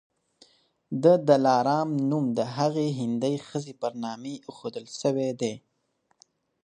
[1.03, 5.53] د دلارام نوم د هغي هندۍ ښځي پر نامي ایښودل سوی دی.